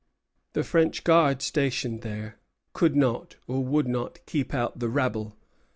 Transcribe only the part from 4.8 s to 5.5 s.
rabble.